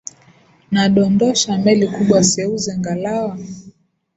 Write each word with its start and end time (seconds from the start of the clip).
Nadondosha 0.71 1.51
meli 1.63 1.87
kubwa 1.95 2.19
seuze 2.31 2.71
ngalawa. 2.79 3.33